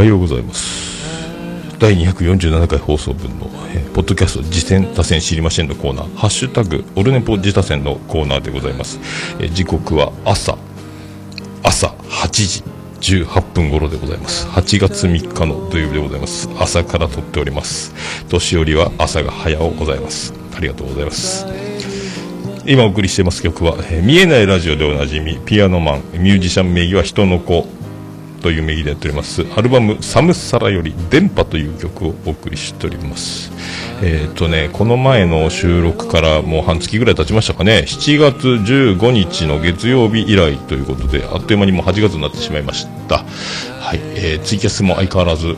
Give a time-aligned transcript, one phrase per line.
[0.00, 1.78] はようございます。
[1.78, 8.98] 第247回放送分の、えーポッドキャスト自戦多戦知りませんのコーナーハッシュタグオルネポ自他戦のコーナーでございます、
[9.40, 10.56] え時刻は朝
[11.62, 12.62] 朝8
[13.00, 14.46] 時18分頃でございます。
[14.46, 16.48] 8月3日の土曜日でございます。
[16.58, 17.94] 朝から撮っております。
[18.28, 20.32] 年寄りは朝が早うございます。
[20.54, 21.46] ありがとうございます。
[22.66, 27.66] 今お送りしてます曲は、えー見えないラジオでおなじみピアノマンミュージシャン名義は人の子
[28.40, 29.44] という名義でやっております。
[29.56, 33.52] アルバム「サムサラ」より「電波」という曲をお送りしております。
[34.02, 37.84] えっ、とねこの前の収録からもう半月ぐらい経ちましたかね。
[37.86, 43.24] 7月15日の月曜日以来ということであっという間にもう8月になってしまいました。
[43.80, 45.56] はい、えーツイキャスも相変わらず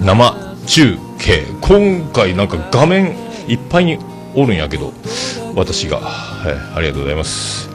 [0.00, 1.44] 生中継。
[1.60, 3.16] 今回なんか画面
[3.48, 3.98] いっぱいに
[4.34, 4.92] おるんやけど
[5.54, 7.70] 私が、はい、ありがとうございます、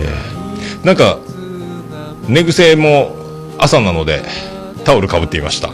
[0.00, 0.44] えー
[0.84, 1.18] なんか
[2.28, 3.14] 寝癖も
[3.58, 4.22] 朝なので
[4.84, 5.70] タオルかぶっていました。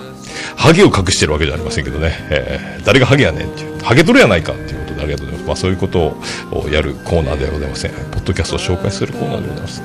[0.56, 3.80] ハゲを隠してるわけじゃありませんけどね、えー誰がハゲやねんっていう。
[3.80, 6.16] ハゲとるやないかっていうことでありがとうございます、まあ、そういうこと
[6.52, 7.92] をやるコーナーではございません。
[7.92, 9.82] ポッドキャストを紹介するコーナーでございます。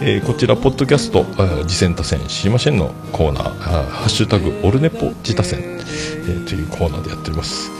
[0.00, 1.24] えーこちら、ポッドキャスト、
[1.66, 7.70] 次戦多戦知りませんのコーナー、ーハッシュタグ、オルネポ自他戦、えーというコーナーでやっております。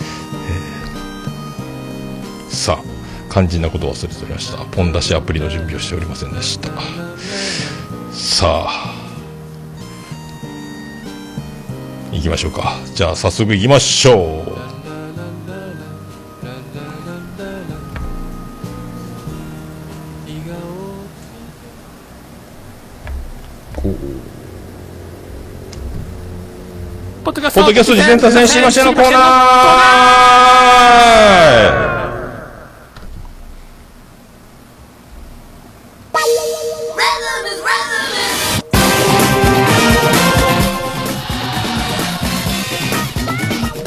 [2.49, 2.83] えーさあ、
[3.31, 4.65] 肝心なことを忘れておりました。
[4.65, 6.71] ポン出しアプリの準備をしておりませんでした。
[8.13, 8.95] さあ、
[12.13, 12.77] 行きましょうか。
[12.95, 14.53] じゃあ、早速行きましょう。
[27.25, 31.92] ポッドキャスト次戦多戦知りませんのコーナー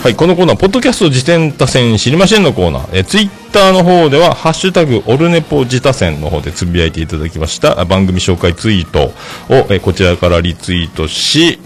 [0.05, 7.83] はい、このコーナー、ポッドキャスト自転多戦知りませんのコーナー、えツイッターの方では、ハッシュタグ、オルネポ自他戦の方でつぶやいていただきました。
[7.85, 9.05] 番組紹介ツイート
[9.51, 11.59] を、えこちらからリツイートし、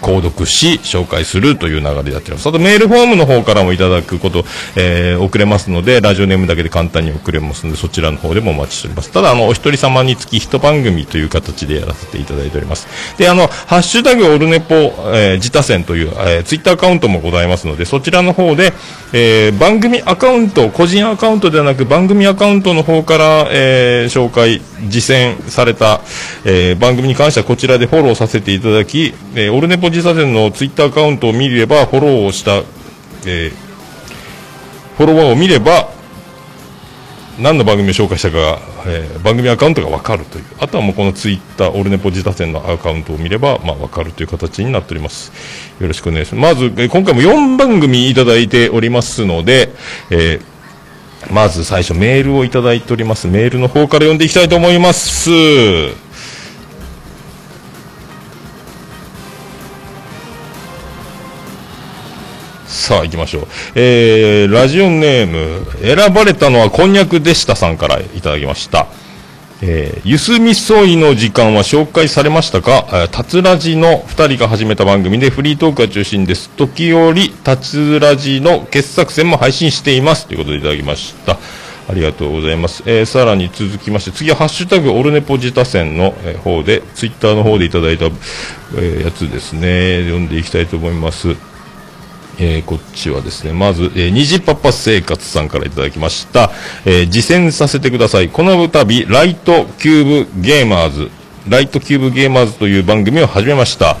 [0.00, 2.48] 購読し、紹介するという流れでやっております。
[2.48, 4.44] あとメールフォームの方からもいただくこと、
[4.76, 9.10] えー送れますので、ラジオネームだけで簡単に送れますので、そちらの方でもお待ちしております。
[9.10, 12.86] ただ、あの、お一人様につき一番組という形でやらせていただいております。
[13.18, 14.74] で、あの、ハッシュタグオルネポ、
[15.14, 18.72] えー自他戦という、えーツイッターアカウントもございますので、そちらの方で、
[19.12, 26.00] えー番組アカウント、個人アカウントではなく、番組アカウントの方から、えー紹介、実践された、
[26.44, 32.56] えー番組に関してはこちらでフォローさせていただき、えーオルネポ自他戦のツイッターアカウントを見れば、フォローをした、
[33.26, 33.52] えー
[34.98, 35.90] フォロワーを見れば、
[37.38, 40.44] 何の番組を紹介したか、えー番組アカウントが分かるという。
[40.60, 45.32] あとはもうこのツイッター、オルネポ自他戦のアカウントを見れば、まあ分かるという形になっております。
[45.80, 46.54] よろしくお願いします。
[46.54, 49.72] まず、えー今回も4番組いただいておりますので、
[50.10, 53.26] えーまず最初メールをいただいております。
[53.26, 55.30] メールの方から読んでいきたいと思います。
[62.76, 63.48] さあ行きましょう。
[63.74, 68.86] えー、ラジオネーム、選ばれたのはこんにゃくでしたさんからいただきました。
[69.62, 73.08] えー、ゆすみそいの時間は紹介されましたか？
[73.10, 76.50] たつラジの2人が始めた番組でフリートークが中心です。
[76.50, 80.26] 時折、たつラジの傑作戦も配信しています。
[80.26, 81.38] ということでいただきました。
[81.88, 82.82] ありがとうございます。
[82.84, 90.02] えーさらに続きまして、次はハッシュタグオルネポ自他戦の、えー方で、ツイッターの方でいただいた、えーやつですね。
[90.02, 91.34] 読んでいきたいと思います。
[92.38, 96.50] えーこっちはですね、まず、えー、虹パパ生活さんからいただきました。
[96.84, 98.28] えー実践させてください。
[98.28, 101.10] この度、ライトキューブゲーマーズ、
[101.48, 103.96] ライトキューブゲーマーズという番組を始めました。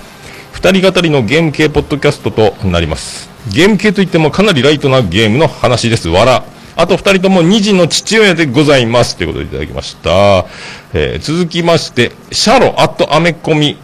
[0.52, 3.30] 二人語りのゲーム系ポッドキャストとなります。
[3.52, 6.08] ゲーム系といってもかなりライトなゲームの話です。
[6.08, 6.44] わら。
[6.78, 9.16] あと二人とも二児の父親でございます。
[9.16, 10.44] ということでいただきました。
[10.92, 13.78] えー続きまして、シャロアットアメコミ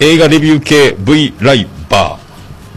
[0.00, 2.21] 映画レビュー系 V ライバー。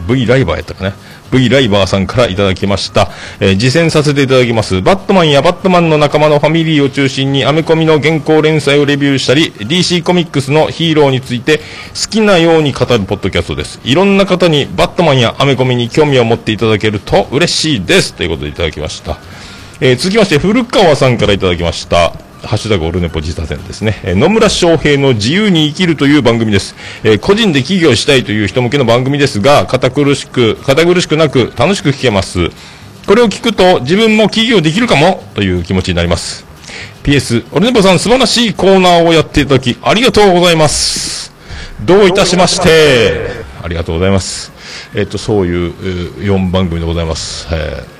[0.07, 0.94] V ライバーやったかな
[1.31, 3.09] V ライバーさんからいただきました。
[3.39, 4.81] えー実践させていただきます。
[4.81, 13.80] バットマンやバットマンの仲間のファミリーを中心にアメコミの原稿連載をレビューしたり、DC コミックスのヒーローについて好きなように語るポッドキャストです。
[13.83, 18.13] いろんな方にバットマンやアメコミに興味を持っていただけると嬉しいです。
[18.13, 19.18] ということでいただきました。
[19.81, 22.25] えー続きまして、古川さんからいただきました。
[22.45, 24.00] ハッシュタグオルネポ自他戦ですね。
[24.03, 26.75] えー野村翔平の自由に生きるという番組です。
[27.03, 32.50] えー個人で起業したいという人向けの番組ですが、堅苦しく、堅苦しくなく楽しく聞けます。
[33.07, 35.24] これを聞くと自分も起業できるかも？
[35.36, 36.45] という気持ちになります。
[37.03, 41.31] PS、オルネポさん素晴らしいコーナーをやっていただきありがとうございます。
[41.83, 44.51] どういたしましてありがとうございます。
[44.95, 45.74] えっと、そういう
[46.24, 47.47] 4番組でございます。
[47.51, 47.94] えー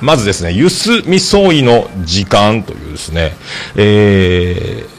[0.00, 3.36] まずですね、ゆすみそいの時間というですね、
[3.76, 4.98] えー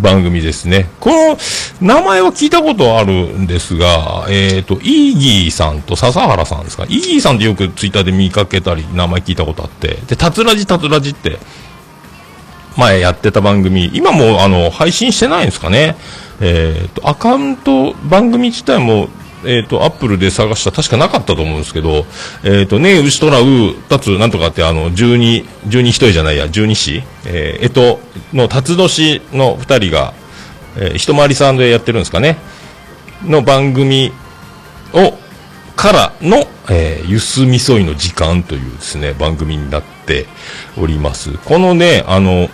[0.00, 0.88] 番組ですね。
[1.00, 1.38] この
[1.80, 6.84] 名前は聞いたことあるんですが、えっ、と、イーギーさんと笹原さんですか？
[6.84, 11.40] イーギーさんってよくツイッターで見かけたり、名前聞いたことあって、で、タツラジタツラジって、
[12.76, 15.96] 前やってた番組、今もあの配信してないんですかね？
[16.40, 19.08] えっ、と、アカウント、番組自体も、
[19.44, 22.06] えっ、と、アップルで探した確かなかったと思うんですけど、
[22.44, 28.00] えっ、と、ねえ、牛とらう、たつ、なんとかって、あの、十二、十二一重じゃないや、十二子、えー、えっと、
[28.32, 30.14] の、辰年の二人が、
[30.76, 32.38] えー、一回りさんでやってるんですかね。
[33.24, 34.12] の番組
[34.92, 35.18] を、
[35.76, 40.26] からの、えーゆすみそいの時間というですね、番組になって
[40.76, 41.32] おります。
[41.38, 42.50] このね、あの、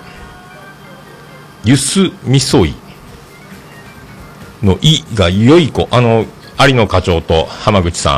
[1.65, 2.75] ゆすみそい
[4.63, 6.27] のいがよい子、あの、
[6.59, 8.15] 有野課長と浜口さん、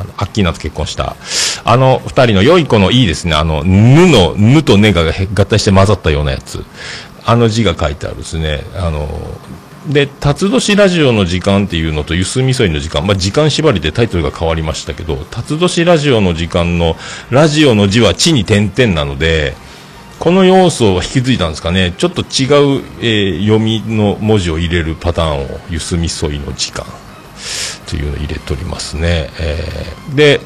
[0.00, 1.16] あの、アッキーナと結婚した、
[1.64, 5.02] あの二人のよい子のいいですね、あの、ぬの、ぬとねが
[5.34, 6.64] 合体して混ざったようなやつ。
[7.28, 9.08] あの字が書いてあるですね、あの、
[9.88, 16.96] で、辰年ラジオの時間っていうのと、ゆすみそいの時間、まあ、時間縛りでタイトルが変わりましたけど、辰年ラジオの時間の、
[17.30, 19.54] ラジオの字は地に点々なので、
[20.18, 26.84] この要素を引き継いだんですかね、ちょっと違う、えー読みの文字を入れるパターンを、ゆすみそいの時間。
[27.86, 29.30] というのを入れておりますね。
[29.40, 30.40] えーで、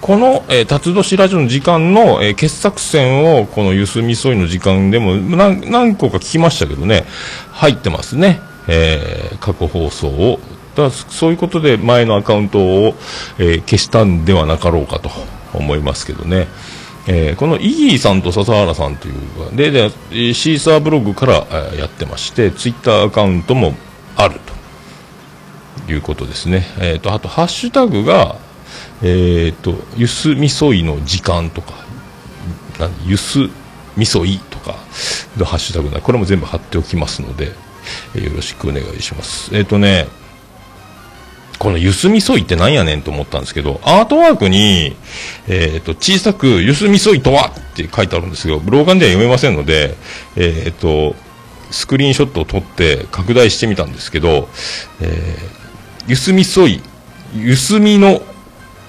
[0.00, 7.04] この、えー、辰年ラジオの時間の、えー傑作選を、このゆすみそいの時間でも何何個か聞きましたけどね、
[7.52, 8.40] 入ってますね。
[8.68, 10.40] えー過去放送を。
[10.74, 12.94] だそういうことで前のアカウントを、
[13.38, 15.10] えー消したんではなかろうかと
[15.54, 16.48] 思いますけどね。
[17.06, 21.46] えーこのイギーさんと笹原さんというでで、シーサーブログから、
[21.76, 23.74] やってまして、ツイッターアカウントも
[24.16, 24.38] ある
[25.86, 26.66] ということですね。
[26.80, 28.36] えっ、と、あと、ハッシュタグが、
[29.02, 31.74] えっ、と、ゆすみそいの時間とか、
[33.04, 33.48] ゆす
[33.96, 34.76] みそいとか
[35.36, 37.52] のハッシュタグな、これも全部貼っておきますので、
[38.14, 39.50] えよろしくお願いします。
[39.56, 40.06] えっ、とね、
[41.62, 44.96] このゆすみそいってなんやねんと思ったんですけど、アートワークに、
[45.46, 47.52] えっ、と、小さく、ゆすみそいとは？
[47.56, 49.94] って書いてあるんですけど、老眼では読めませんので、
[50.34, 51.14] えっ、と、
[51.70, 54.48] スクリーンショットを撮って拡大してみたんですけど、
[55.00, 55.62] えー
[56.08, 56.80] ゆすみそい、
[57.32, 58.22] ゆすみの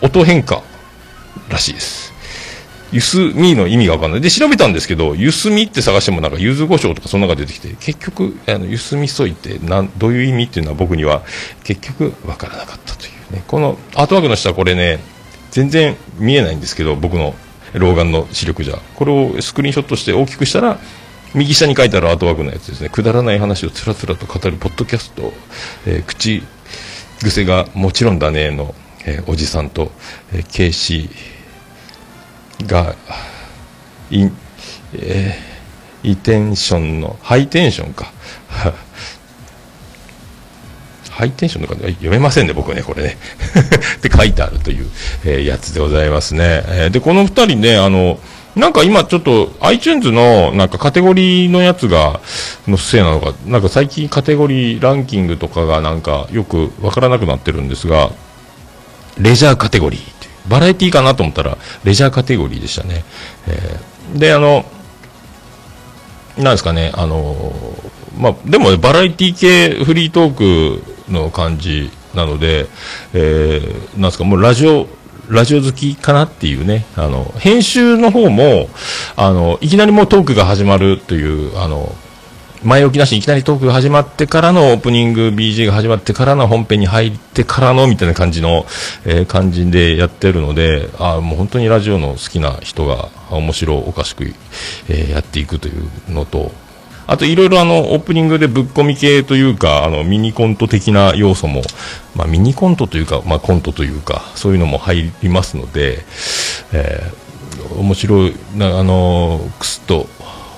[0.01, 0.63] 音変化
[1.49, 2.12] らしいです。
[2.93, 4.21] ゆすみの意味がわかんない。
[4.21, 11.23] で、調べたんですけど、ゆすみって探してもなんか、ゆず胡椒とかそんなのが出てきて、結局、あの、ゆすみそいってなん、どういう意味っていうのは僕には
[11.63, 13.43] 結局わからなかったというね。
[13.47, 14.99] このアートワークの下これね、
[15.49, 17.33] 全然見えないんですけど、僕の
[17.73, 18.77] 老眼の視力じゃ。
[18.95, 20.79] これをスクリーンショットして大きくしたら、
[21.33, 22.89] 右下に書いてあるアートワークのやつですね。
[22.89, 25.33] くだらない話をつらつらと語るポッドキャスト、
[25.87, 26.43] えー口
[27.23, 29.91] 癖がもちろんだねの、えーおじさんと、
[30.31, 31.42] えー、ケイシー
[32.67, 32.95] が、
[34.09, 34.37] イン、
[34.93, 38.11] えー、イテンションの、ハイテンションか。
[41.11, 43.17] ハイテンションとか読めませんね、僕ね、これね。
[43.97, 44.89] って書いてあるという、
[45.25, 46.63] えーやつでございますね。
[46.67, 48.19] えーで、この二人ね、あの、
[48.55, 52.19] なんか今ちょっと iTunes のなんかカテゴリーのやつが、
[52.67, 58.11] のせいなのか、なんか最近カテゴリーランキングとかがなんかよくわからなくなってるんですが、
[59.17, 60.12] レジャーカテゴリー
[60.47, 63.03] バラエティーかなと思ったら、レジャーカテゴリーでしたね。
[63.47, 64.65] えーで、あの、
[66.37, 67.53] なんですかね、あの、
[68.17, 72.67] まあ、でもバラエティー系フリートークの感じなので、
[73.13, 74.87] えーなんですか、もうラジオ、
[75.29, 78.69] ラジオ好きかなっていうね、あの、編集の方も、
[79.15, 81.95] あの、いきなりもうトークが始まるという、あの、
[82.63, 88.65] 前置きなしにいきなりトークが始まってからのオープニング BG が始まってからの本編に入ってからのみたいな感じの、
[89.05, 94.33] えー感じでやってるので、あもう本当にラジオの好きな人が面白おかしく、
[94.89, 96.51] えーやっていくというのと、
[97.07, 101.61] あといろいろあのオープニングでぶっ込み系というか、あのミニコント的な要素も、
[102.15, 105.99] まあミニコントというか、まあコントというか、そういうのも入りますので、
[106.71, 107.23] えー
[107.79, 110.07] 面白い、なあのくすっと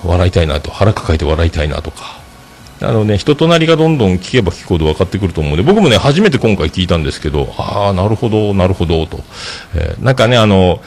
[0.04, 2.20] 笑いたいなと、腹抱えて笑いたいなとか、
[2.82, 9.20] あのね、人となりがどんどん聞けば聞くほど分かってくると思うんで、僕もね、初めて今回聞いたんですけど、ああ、なるほど、なるほど、と。
[9.74, 10.80] えーなんかね、あの、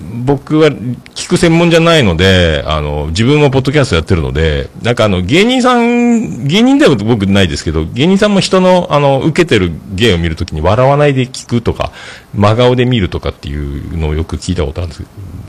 [0.00, 11.90] 僕は聞く専門じゃないので、あの、自分もポッドキャストやってるので、なんかあの、芸人さん、芸人では僕ないですけど、芸人さんも人の、あの、受けてる芸を見るときに笑わないで聞くとか、
[12.34, 14.92] 真顔で見るとかっていうのをよく聞いたことある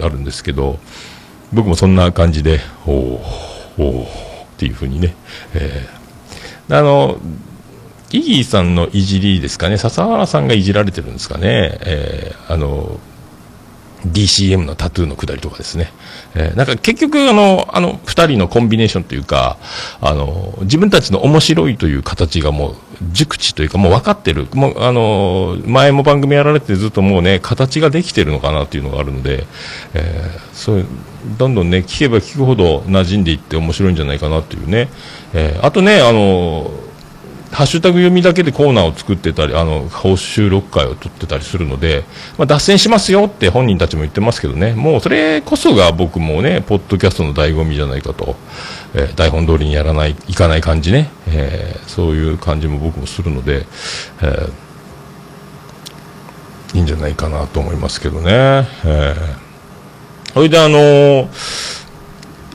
[0.02, 0.80] あるんですけど、
[1.52, 4.08] 僕もそんな感じで、おーおーっ
[4.58, 5.16] ていうふうにね、
[5.54, 7.20] えー、あの、
[8.12, 13.00] イギーさんのいじりですかね、笹原さんがいじられてるんですかね、えー、あの、
[14.08, 15.92] DCM のタトゥーのくだりとかですね。
[16.36, 19.58] えー、なんか結局あの、あの二人のコンビネーションというか、
[20.02, 22.76] あの、自分たちの面白いという形がもう
[23.12, 24.48] 熟知というかもう分かってる。
[24.54, 29.46] もうあの、前も番組やられてずっともうね、形ができてるのかなっていうのがあるので、
[29.94, 30.86] えー、そういう、
[31.38, 34.90] どんどんね、聞けば聞くほど馴染んでいって面白いんじゃないかなっていうね。
[35.34, 36.72] えー、あとね、あの、
[37.52, 42.04] ハッシュタグ読みだけでコーナーを作ってたり、あの、報酬録会を取ってたりするので、
[42.38, 48.36] まあ、脱線しますよって本人たちも言ってますけどね、もうそれこそが僕もね、ポッドキャストの醍醐味じゃないかと、
[48.94, 53.66] えー、台本通りにやらない、いかない感じね、えー、そういう感じも僕もするので、
[54.22, 58.32] えー、いいんじゃないかなと思いますけどね。
[58.86, 61.79] えー、それであのー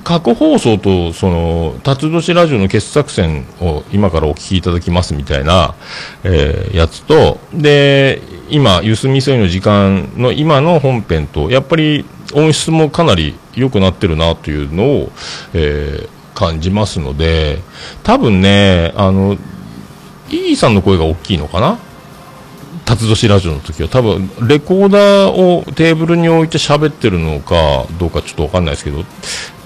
[0.05, 5.75] 過去放送と、その、辰年ラジオの傑作選を今からお聞きいただきますみたいな、
[6.23, 8.21] えー、やつと、で、
[8.51, 15.13] 今、ゆすみそいの時間の今の本編と、やっぱり音質もかなり良くなってるなというのを、
[15.55, 17.61] えー、感じますので、
[18.03, 19.39] 多分ね、あの、
[20.31, 21.79] イーさんの声が大きいのかな？
[22.85, 23.89] 辰年ラジオの時は。
[23.89, 29.05] 多分レコーダーをテーブルに置いて喋ってるのかどうかちょっとわかんないですけど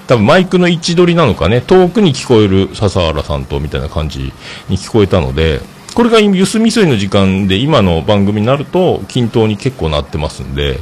[0.08, 4.32] 多分マイクの位置取りなのかね、遠くに聞こえる笹原さんとみたいな感じ
[4.68, 5.60] に聞こえたので、
[5.94, 10.80] これがゆすみそいの時間で今の番組になると均等に結構なってますんで、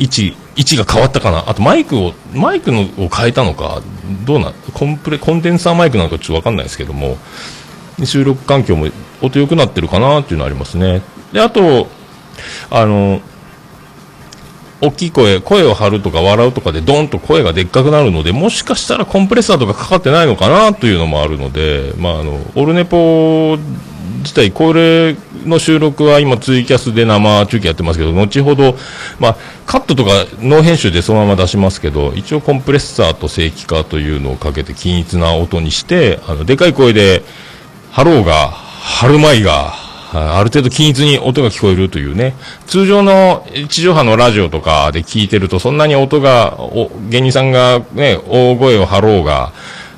[0.00, 1.44] 位置、位置が変わったかな。
[1.48, 3.82] あとマイクを、マイクのを変えたのか、
[4.24, 7.18] どうな、コンプレ、コンデンサーマイクなのかちょっとわかんないですけども、
[8.04, 8.88] 収録環境も
[9.22, 11.02] 音良くなってるかなっていうのはありますね。
[11.32, 11.86] で、あと、
[12.70, 13.20] あの、
[14.80, 23.58] 大きい声、声を張るとか笑うとかでドンと声がでっかくなるので、もしかしたらコンプレッサーとかかかってないのかなというのもあるので、まあ、あの、オルネポ
[24.20, 28.76] 自体、これの収録は今ツイキャスで生中継やってますけど、後ほど、
[29.18, 30.10] まあ、カットとか
[30.40, 37.22] ノー編集でそのまま出しますけど、一応コンプレッサーと正規化というのをかけて均一な音にして、あの、でかい声で、
[37.90, 39.74] 張ろうが、張るまいが、
[40.12, 42.34] ある程度均一に音が聞こえるというね、
[42.66, 46.58] 通常の地上波のラジオとかで聞いてると、そんなに音が、
[47.08, 49.52] 芸人さんがね、大声を張ろうが、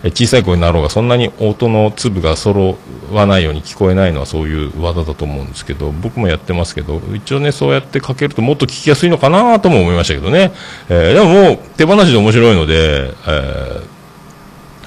[0.04, 2.76] 小さい声になろうが、そんなに音の粒が揃
[3.12, 10.52] わないように聞こえないのはそういう技だと思うんですけど、僕もやってますけど、一応ね、そうやってかけるともっと聞きやすいのかなとも思いましたけどね。
[10.88, 13.91] えー、でももう手放しで面白いので、えー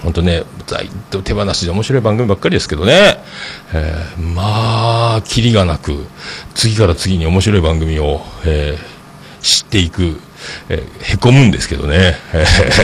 [0.05, 0.43] 本当ね、
[1.23, 3.17] 手放しで面白い番組ばっかりですけどね、
[3.73, 6.05] えー、まあ、キリがなく、
[6.53, 10.19] 次から次に面白い番組を、えー、知っていく、
[10.69, 12.17] えー、へこむんですけどね、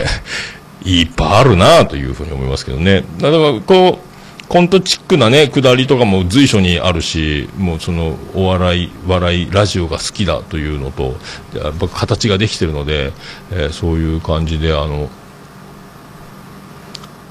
[0.83, 3.03] いっぱいあるなというふうに思いますけどね。
[3.19, 11.17] だから、こう、コントチックなね、くだりとかも随所にあるし、もうその、お笑い、笑い、ラジオが好きだというのと、
[11.53, 13.13] やっぱ形ができてるので、
[13.51, 15.11] えー、そういう感じで、あの、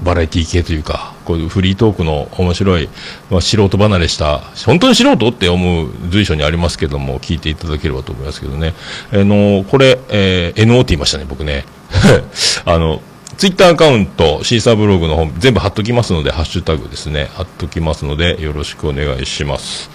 [0.03, 2.89] バラエティ系というか、こういうフリートークの面白い、
[3.29, 8.73] まあ、素人離れした、本当に素人って思う随所にありますけども、聞いていただければと思いますけどね。
[9.11, 11.65] あの、これ、えー、NO って言いましたね、僕ね。
[12.65, 13.01] あの、
[13.37, 19.89] ツイッターアカウント、シーサーブログの本、全部貼っときますので、ハッシュタグですね、貼っときますので、よろしくお願いします。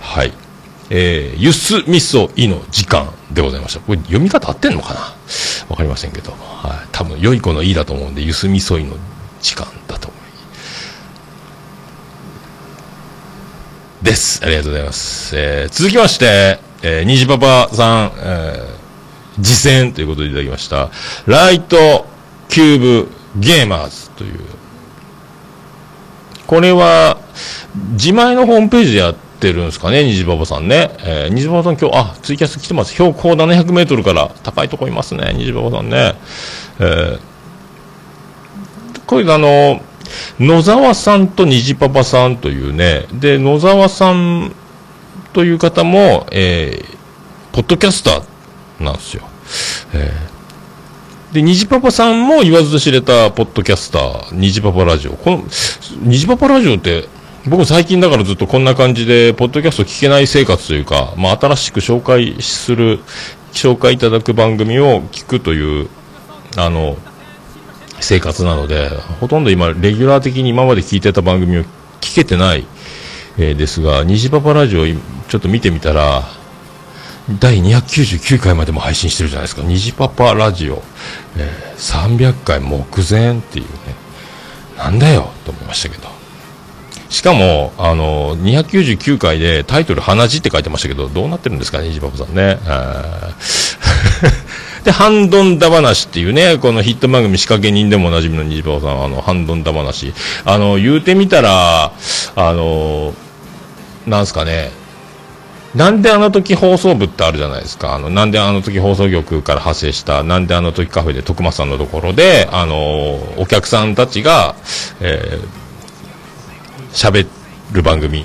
[0.00, 0.32] はい。
[0.88, 3.80] えー、ゆすみそいの時間でございました。
[3.80, 5.00] これ読み方合ってんのかな？
[5.68, 6.30] わかりませんけど。
[6.32, 6.88] はい。
[6.92, 8.96] 多分、良い子のいいだと思うんで、ゆすみそいの
[9.46, 10.16] 時間だと思
[14.02, 14.44] いです。
[14.44, 15.36] ありがとうございます。
[15.38, 18.66] えー、続きまして、えー、虹パパさん、えー、
[19.38, 20.90] 実践ということでいただきました。
[21.26, 22.06] ライト
[22.48, 24.40] キューブゲーマーズという。
[26.48, 27.18] これは、
[27.92, 30.90] 自前のホームページでやってるんですかね、虹パパさんね。
[31.04, 32.92] えー、虹パパさん今日、あ、ツイキャス来てます。
[32.94, 36.14] 標高700メートルから高いとこいますね、虹パパさんね。
[36.80, 37.35] えー
[39.06, 39.80] これあの、
[40.38, 44.52] 野沢さんと虹パパさんというね、で、野沢さん
[45.32, 49.22] という方も、えー、ポッドキャスターなんですよ。
[49.94, 55.12] えー、で、虹パパさんも言わずと知れたポッドキャスター、虹パパラジオ。
[55.12, 55.44] この、
[56.02, 57.08] 虹パパラジオって、
[57.46, 62.98] 僕最近だからずっとこんな感じで、ポッドキャスト聞けない生活というか、まあ、新しく紹介する、
[63.52, 65.88] 紹介いただく番組を聞くという、
[66.56, 66.96] あの、
[68.00, 68.88] 生活なので、
[69.20, 71.62] ほとんど今、レギュラー的に今まで聞いてた番組を
[72.00, 72.66] 聞けてない、
[73.38, 76.24] えー、ですが、虹パパラジオちょっと見てみたら、
[77.40, 79.62] 第299回までも配信してるじゃないですか。
[79.62, 80.82] 虹パパラジオ、
[81.36, 83.70] えー、300回目前っていうね。
[84.78, 86.08] なんだよと思いましたけど。
[87.08, 92.58] しかも、あの、299回でタイトル、鼻血って書いてましたけど、どうなってるんですかね、ジバブさんね。
[94.86, 100.14] で、ハンドンダ話っていうね、このヒット番組仕掛け人でもおなじみのニジバオさん、あの、ハンドンダ話。
[100.44, 101.92] あの、言うてみたら、
[102.36, 103.12] あの、
[104.06, 104.70] なんすかね、
[105.74, 107.96] なんであの時放送部ってあるじゃないですか。
[107.96, 112.76] あの、なんであの時放送局から発生した、なんであの時カフェで徳間さんのところで、あの、
[113.38, 114.54] お客さんたちが、
[115.00, 117.26] えー、喋
[117.72, 118.24] る番組。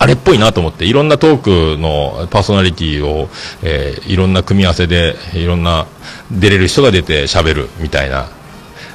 [0.00, 3.28] あれっぽいなと思って、いろんなトークのパーソナリティを、
[3.62, 5.86] えー、いろんな組み合わせで、いろんな
[6.32, 8.30] 出れる人が出て喋るみたいな。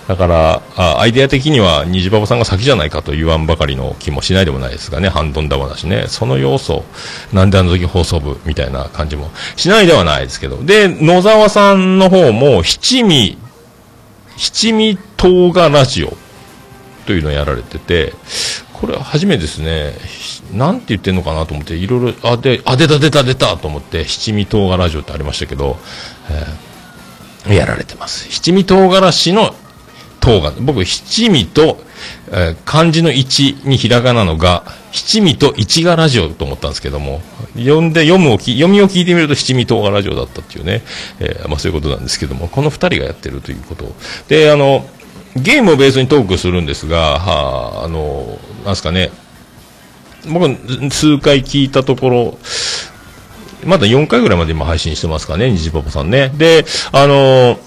[0.07, 6.05] だからあアイデア的には虹パパさんが先じゃないかと言わんばかりの気もしないでもないですがねハンドンダ話ね。
[6.07, 6.83] その要素
[7.33, 10.63] なんであの時放送部みたいな感じもしないではないですけど。
[10.63, 13.37] で野沢さんの方も七味
[14.37, 16.15] 七味唐辛ラジオ
[17.05, 18.13] というのをやられてて
[18.85, 19.93] これは初めですね。
[20.53, 25.77] なんて言ってんのかなと思っていろいろあであ出た出た出たと思って七味唐辛ラジオってありましたけど、
[27.45, 28.29] えー、やられてます。
[28.29, 29.55] 七味唐辛子の
[30.19, 31.83] 唐が、僕、七味と、
[32.29, 37.21] えー、漢字の一にひらがなのが、七味と一がラジオと思ったんですけども、
[37.55, 40.83] 読んで、読むをき、読みを聞いてみると七味唐がラジオだったっていうね、
[41.19, 43.95] えー、まあそういうことなんですけども、この二人がやってるということ。
[44.27, 44.87] で、あの、
[45.35, 49.11] ゲームをベースにトークするんですが、はあ、あの、なんすかね、
[50.27, 50.47] 僕、
[50.91, 52.37] 数回聞いたところ、
[53.65, 56.29] まだ4回ぐらいまで今配信してますかね、虹パパさんね。
[56.29, 57.59] で、あの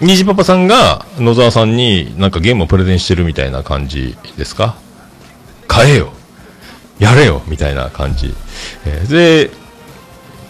[0.00, 4.74] 虹パパさんが野沢さんになんかゲームをプレゼンしてるみたいな感じですか？
[5.68, 6.12] 買えよ
[6.98, 8.34] やれよみたいな感じ。
[8.84, 9.50] え、で、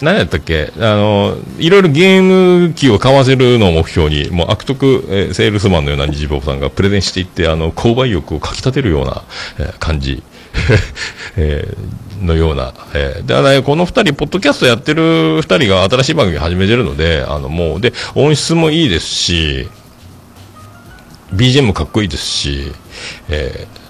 [0.02, 0.72] 何やったっけ？
[0.76, 2.22] あの、いろいろゲー
[2.66, 9.22] ム機を買わせるのを目標に、もう悪徳、え、セールスマンのような虹パパさんがプレゼンしていって、あの、購買意欲をかき立てるような、
[9.58, 10.22] えー、感じ。
[11.36, 15.02] えー、のような、えー、だから、ね、この2人、ポッドキャストやってる
[15.40, 19.68] 2人が新しい番組始めてるので、あのもうで音質もいいですし、
[21.32, 22.72] BGM もかっこいいですし、
[23.30, 23.81] えー、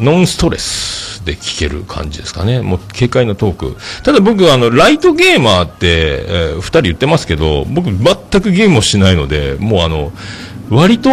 [0.00, 7.94] ノンストレスで聴ける感じですかね、もう軽快なトーク、ただ僕、あのライトゲーマーって、えー、2人言ってますけど、僕、全
[8.40, 10.12] くゲームをしないので、もうあの
[10.70, 11.10] 割と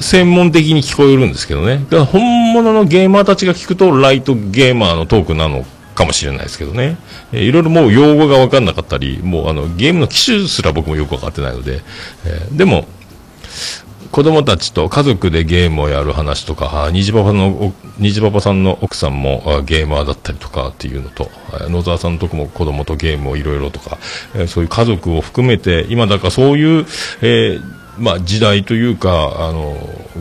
[0.00, 1.84] 専門的に聞こえるんですけどね。
[1.88, 6.96] だから本物のゲーマーたちが聞くと、ライトゲーマーのトークなのかもしれないですけどね。
[7.32, 11.82] えー、いろいろもう用語が分かんなかったり、もうあの、ゲームの機種すら僕もよく分かってないので、
[12.26, 12.86] えー、でも、
[14.12, 21.30] 子供たちと家族でゲームをやる話とか、虹パパの、虹パパさんの奥さんもゲーマーだったりとかっていうのと、
[21.70, 23.98] 野沢さんのとこも子供とゲームをいろいろとか、
[24.48, 26.86] そういう家族を含めて、今だからそういう、
[27.22, 29.76] えーまあ、時代というかあの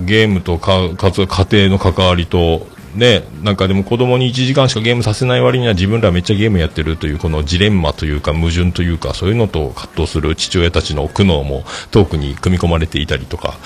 [0.06, 13.58] ゲームとかかつ家庭の関わりとね、なんかでも子供に1時間しかゲームさせない割には自分らめっちゃゲームやってるというこのジレンマというか矛盾というかそういうのと葛藤する父親たちの苦悩もトークに組み込まれていたりとか、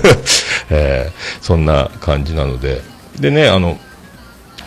[0.70, 2.82] えー、そんな感じなので。
[3.18, 3.78] でねあの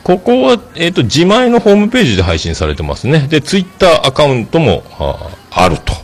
[0.04, 3.28] ここは、えっ、ー、と自前のホームページで配信されてますね。
[3.30, 4.84] でツイッターアカウントも
[5.50, 6.03] あると。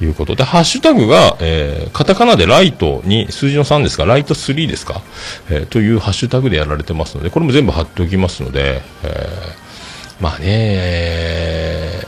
[0.00, 5.02] いうことで、ハッシュタグが、えー、カタカナでライトに、数字の3ですか、ライト3ですか、
[5.50, 12.00] えー、というハッシュタグでやられてますので、これも全部貼っておきますので、えー、まあね、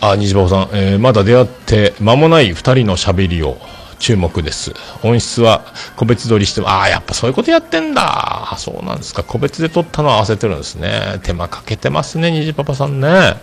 [0.00, 3.56] あ、虹パさん、えー、まだ出会って間もない2人の喋りを、
[4.02, 4.74] 注目です。
[5.04, 5.64] 音質は
[5.94, 8.52] 個別撮りしても、ああ、やっぱそういうことやってんだ。
[8.58, 9.22] そうなんですか。
[9.22, 11.20] 個別で撮ったのを合わせてるんですね。
[11.22, 13.36] 手間かけてますね、虹パパさんね。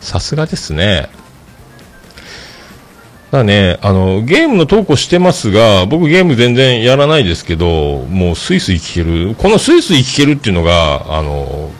[0.00, 1.08] さすがですね。
[3.32, 9.34] だね、あの、ゲームの投稿してますが、僕ゲーム全然やらないですけど、もうスイスイ聞ける。
[9.36, 11.70] このスイスイ聞けるっていうのが、あの、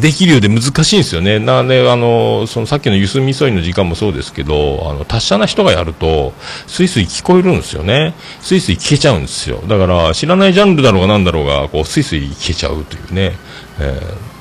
[0.00, 1.38] できるようで難しいんですよね。
[1.38, 6.32] なんで、あの、そのさっきのゆすみそいの時間もそうですけど、あの、達者な人がやると、
[6.66, 8.14] スイスイ聞こえるんですよね。
[8.40, 9.62] スイスイ聞けちゃうんですよ。
[9.68, 13.36] だから、知らないジャンルだろうが何だろうが、こう、スイスイ聞けちゃうというね。
[13.78, 14.37] えー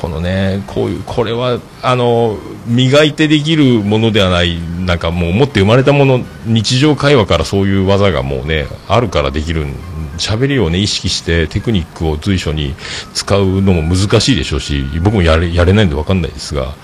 [0.00, 9.66] このね、こういう、これは、あの、磨いてできるものではない、なんかもう持って生まれたもの、日常会話からそういう技がもうね、あるからできる
[10.16, 12.76] 喋りをね、意識してテクニックを随所に
[13.12, 16.74] 使うのも難しいでしょうし、僕もやれ、やれないんでわかんないですが、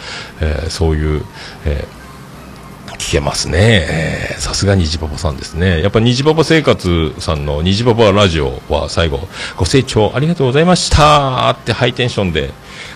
[0.40, 1.24] えー、そういう、
[1.66, 2.04] えー
[3.04, 4.34] 聞けますね。
[4.38, 5.82] さすが虹パパさんですね。
[5.82, 12.50] やっぱ虹パパ生活さんの虹パパラジオは最後、ご清聴ありがとうございましたってハイテンションで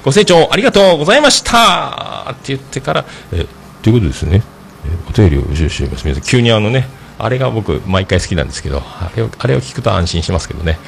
[0.04, 2.30] ご清聴ありがとうございました。
[2.30, 3.46] って言ってから、え、
[3.82, 4.42] ということですね。
[4.86, 6.04] えお便りを募集しています。
[6.04, 10.78] 皆さん急にあのねあれが僕毎回好きなんですけどあれをあれを聞くと安心しますけどね、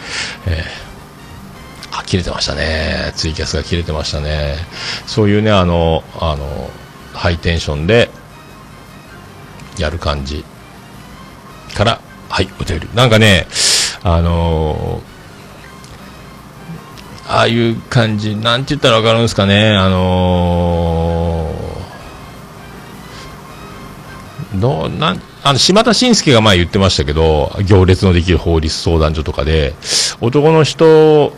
[0.46, 3.12] えー、あ切れてましたね。
[3.16, 4.56] ツイキャスが切れてましたね。
[5.06, 6.70] そういうねあのあの
[7.12, 8.10] ハイテンションで
[9.78, 10.44] やる感じ
[11.74, 12.88] からはいお便り。
[12.94, 13.46] なんかね
[14.02, 15.02] あの、
[17.30, 18.34] ああいう感じ。
[18.34, 19.76] なんて言ったら分かるんですかね。
[19.76, 29.74] あのー、どうなんあの島田紳介が前言ってましたけど行列のできる法律相談所とかで
[30.20, 31.32] 男の人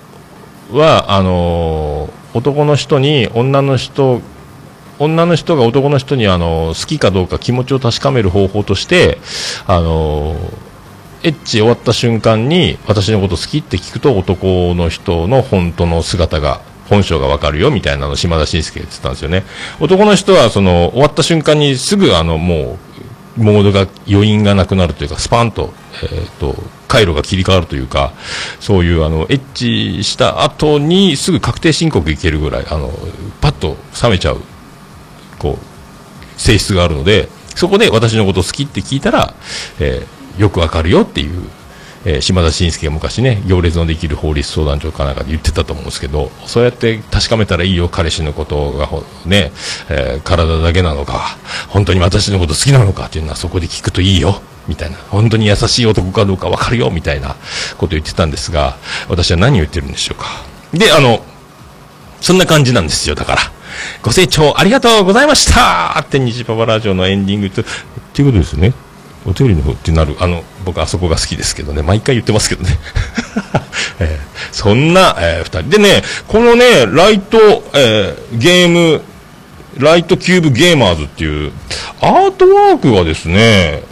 [0.73, 4.23] はあのー、男の人に女の人
[4.99, 9.19] 女の人が男の人にあの好きかどうか気持ちを確かめる方法として
[9.67, 10.37] あの
[11.25, 19.45] エッチ終わった瞬間に私のこと好きって聞くと男の人の本当の姿が本性がわかるよみたいなの島田紳介が言ったんですよね。
[19.81, 22.79] 男の人はその終わった瞬間にすぐあのも
[23.39, 26.55] うモードが余韻がなくなるというかスパンと,、えーと、
[26.87, 28.13] 回路が切り替わるというか
[28.61, 32.91] そういうあのエッチした後にすぐ確定申告いけるぐらいあの
[33.41, 34.41] パッと冷めちゃう
[35.39, 39.35] こう性質があるのでそこで私のこと好きって聞いたら、
[39.81, 41.42] えー、よくわかるよっていう、
[42.05, 48.88] えー、島田紳介が昔ね行列のできる法律相談所かなんかで言ってたと思うんですけどそうやって確かめたらいいよ彼氏のことが
[49.27, 49.53] ね、
[49.90, 51.37] えー、体だけなのか
[51.68, 57.37] 本当に私のこと好きなのかっていうのはそこで聞くといいよみたいな本当に優しい男かどうかわかるよみたいな
[57.79, 58.77] ことを言ってたんですが
[59.09, 60.27] 私は何を言ってるんでしょうか
[60.73, 61.25] であの
[62.21, 63.38] そんな感じなんですよだから
[64.03, 67.64] ご清聴ありがとうございましたって虹パパラジオのエンディングと、っ
[68.12, 68.73] ていうことですね。
[69.27, 72.79] お便りの方ってなる、あの、僕あそこが好きですけどね、毎回言ってますけどね。
[74.01, 75.63] えー、そんな、えー、二人。
[75.71, 77.38] でね、このね、 Light、
[77.75, 79.03] えー、ゲーム、
[79.79, 81.53] Light Cube Gamers っていう、
[82.01, 83.83] アートワークがですね、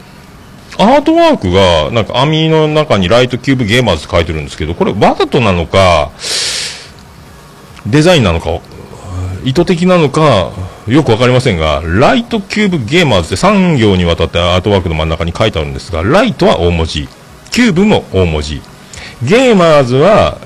[0.78, 6.10] アートワークが、なんか網の中に Light Cube Gamers って書いてるんですけど、これわざとなのか、
[7.86, 8.50] デザインなのか
[9.44, 10.50] 意図的なのか、
[10.86, 17.08] よくわかりませんが、 Light Cube Gamers って3行にわたってアートワークの真ん中に書いてあるんですが、 Light は大文字、
[17.50, 18.62] キューブも大文字、
[19.22, 20.38] ゲーマーズは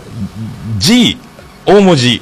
[0.79, 1.18] G
[1.66, 2.20] 大文字、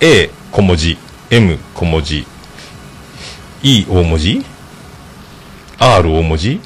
[0.00, 0.98] A 小文字、
[1.30, 2.26] M 小文字、
[3.62, 4.44] E 大文字、
[5.78, 6.60] R 大文字、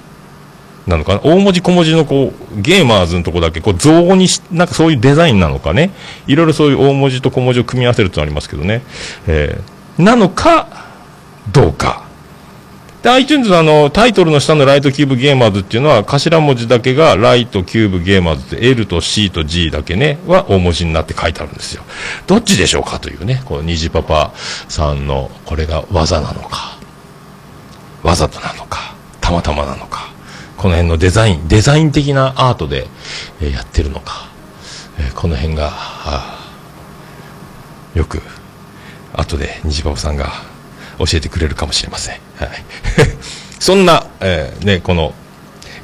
[0.87, 1.21] なのかな？
[1.25, 5.91] 大文字小文字のこう、ゲーマーズのとこだけ、こう、造語にし、なんかそういうデザインなのかね？
[6.27, 8.83] いろいろそういう大文字と小文字を組み合わせるとありますけどね。
[9.27, 10.69] えー、なのか、
[11.53, 12.05] どうか。
[13.03, 21.83] で、iTunes のあの、タイトルの下の Light Cube Gamers っていうのは、頭文字だけが、 Light Cube Gamers って、L と C と G だけね、は大文字になって書いてあるんですよ。
[22.27, 24.33] どっちでしょうかというね、この虹パパ
[24.69, 26.79] さんの、これがわざなのか、
[28.03, 30.15] わざとなのか、たまたまなのか。
[30.57, 32.87] この辺のデザイン、デザイン的なアートで、
[33.43, 34.29] え、やってるのか、
[34.99, 35.73] え、この辺が、
[37.95, 38.23] よく、
[39.15, 40.33] 後で虹パパさんが
[40.99, 42.15] 教えてくれるかもしれません。
[42.37, 42.49] はい。
[43.59, 45.15] そんな、えー、ね、この、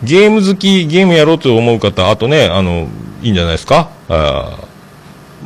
[0.02, 2.88] ゲーム好き、ゲームやろうと思う方、あとね、あの、
[3.22, 3.90] いいんじゃないですか？
[4.08, 4.58] あ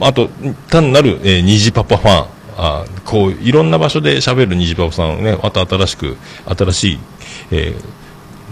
[0.01, 0.29] あと、
[0.71, 6.17] 単なる、えー、虹パパファン、あこう、いろんな場所で喋る虹パパさんをね、また新しく、
[6.47, 6.99] 新しい、
[7.53, 7.75] え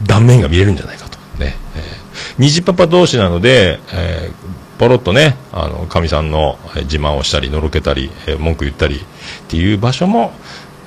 [0.05, 1.19] ー、断面が見れるんじゃないかと。
[1.39, 1.57] ね。
[1.77, 1.83] えー、
[2.39, 4.35] 虹パパ同士なので、えー、
[4.83, 8.99] ポロッとね、あの、かみさんの自慢をしたり、のろけたり、えー、文句言ったりっ
[9.47, 10.33] ていう場所も、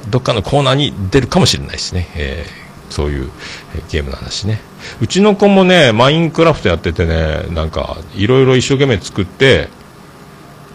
[0.09, 2.09] どっかのコーナーに出るかもしれないですね。
[2.13, 3.31] えー、そういう、
[3.73, 4.59] えー、ゲームの話ね。
[4.99, 9.69] うちの子もね、マインクラフトやっててね、なんか、いろいろ一生懸命作って、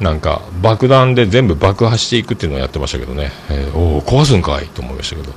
[0.01, 5.33] なんか爆弾で全部爆破していくっていうのをやってましたけどね、えー、おお壊すんかいと思いましたけど、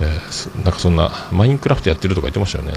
[0.00, 2.72] えー、なんかそんなマインクラフトやってるとか言ってましたよね。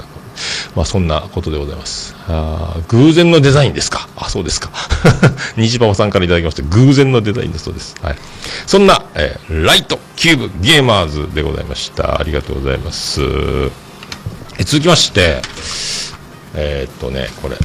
[0.75, 2.15] まあそんなことでございます。
[2.27, 4.09] あ偶然のデザインですか。
[4.17, 4.71] あそうですか。
[5.55, 8.17] 虹パパさんからいただきまして偶然のデザインだそうです、はい、
[8.65, 12.19] そんな、えー、ライトキューブゲーマーズでございました。
[12.19, 13.21] ありがとうございます。
[14.57, 15.41] え続きまして
[16.55, 17.55] えー、っとねこれ。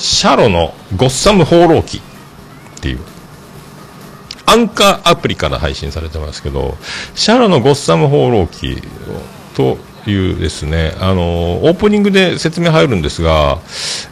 [0.00, 2.00] シャロのゴッサム放浪記っ
[2.80, 3.00] ていう、
[4.46, 6.78] アンカーアプリから配信されてますけど、
[7.14, 8.82] シャロのゴッサム放浪記
[9.54, 13.58] というですね、あの、オープニングで説明入るんですが、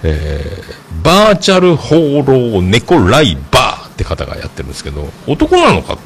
[0.03, 5.96] えー、バーチャル放浪猫ライバーって方がやってるんですけど、男なのか？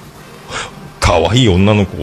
[1.00, 1.96] 可愛い女の子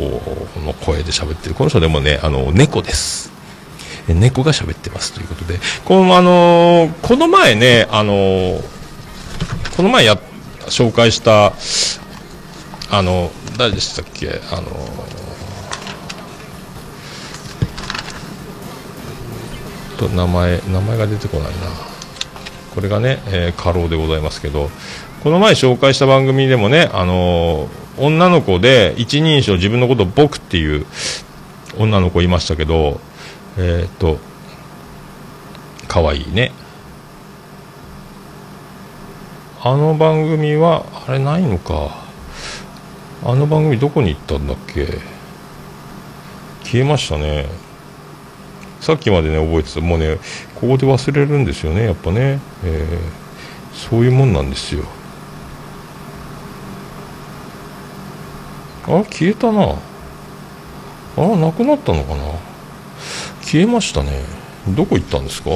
[0.59, 1.55] の声で喋ってる。
[1.55, 3.31] この人でもね、あの、猫です。
[4.13, 8.61] 猫が喋ってますということで、この、あのー、この前ね、あのー、
[9.75, 10.19] この前や、
[10.67, 11.53] 紹介した、
[12.91, 15.09] あの、誰でしたっけ、あのー、
[19.97, 21.53] と名前、名前が出てこないな。
[22.73, 24.69] これがね、え過労でございますけど、
[25.23, 27.67] この前紹介した番組でもね、あの
[27.97, 30.85] 女の子で一人称自分のことを僕っていう
[31.77, 33.01] 女の子いましたけど、
[33.57, 34.19] えっ、と
[35.87, 36.51] 可愛いね。
[39.61, 41.97] あの番組はあれないのか。
[43.25, 44.87] あの番組どこに行ったんだっけ。
[46.63, 47.47] 消えましたね。
[48.79, 49.81] さっきまでね覚えてた。
[49.81, 50.17] もうね
[50.55, 54.85] ここで忘れるんですよねやっぱね、えー、そういうもんなんですよ。
[58.83, 59.75] あ消えたな。
[61.17, 62.48] あなくなったのかな。
[63.51, 64.11] 消えましたね。
[64.75, 65.49] どこ行ったんですか？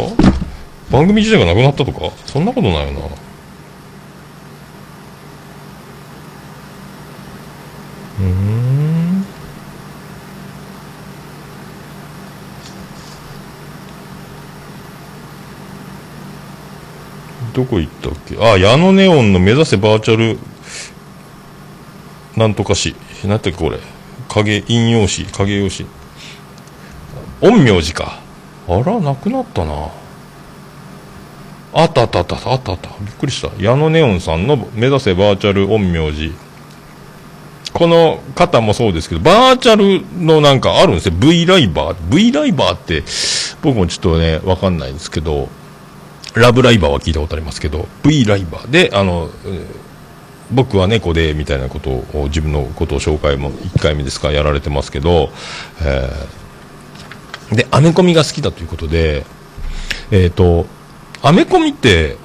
[0.90, 2.10] 番組自体がなくなったとか？
[2.26, 3.06] そんなことないよな。
[8.20, 9.26] うん。
[17.54, 18.36] どこ行ったっけ？
[18.44, 20.40] あ矢野ネオンの目指せバーチャル。
[22.36, 23.78] なんとかし何てこれ。
[24.30, 25.28] 影引用紙。
[25.28, 25.88] 影用紙。
[27.44, 28.20] 陰陽師か。
[28.70, 29.90] あらなくなったな。
[31.74, 32.36] あったあったあった。
[32.36, 32.90] あったあった。
[33.02, 33.50] びっくりした。
[33.62, 36.32] 矢野ネオンさんの目指せバーチャル陰陽師。
[37.74, 41.16] この方もそうですけど、バーチャルのなんかあるんですよ。
[41.18, 42.16] V ライバー。
[42.16, 43.04] V ライバーって、
[43.62, 45.50] 僕もちょっとね、わかんないんですけど、
[46.36, 48.72] ラブライバーは聞いたことありますけど、V ライバー。
[48.72, 49.30] で、あの、
[50.52, 55.32] 僕は猫で、みたいなことを、自分のことを紹介も1回目ですから、やられてますけど、
[55.82, 56.43] えー、
[57.52, 59.26] で、アメコミが好きだということで、
[60.12, 60.66] えっ、ー、と、
[61.22, 62.18] アメコミって、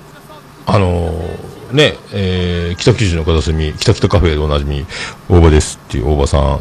[0.66, 4.87] あのーね、えー、北九州の片隅、北北カフェでおなじみ、
[5.28, 6.61] 大場ですっていう大場さん。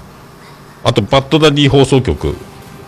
[0.83, 2.35] あと、バッドダディ放送局。